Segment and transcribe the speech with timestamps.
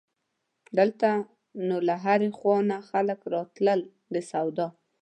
[0.77, 1.09] دلته
[1.67, 3.79] نو له هرې خوا نه خلک راتلل
[4.13, 4.67] د سودا.